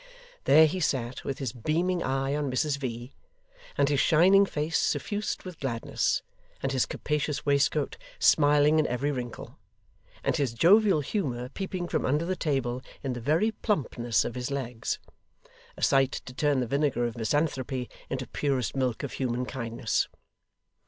[0.45, 3.13] There he sat, with his beaming eye on Mrs V.,
[3.77, 6.23] and his shining face suffused with gladness,
[6.63, 9.59] and his capacious waistcoat smiling in every wrinkle,
[10.23, 14.49] and his jovial humour peeping from under the table in the very plumpness of his
[14.49, 14.97] legs;
[15.77, 20.07] a sight to turn the vinegar of misanthropy into purest milk of human kindness.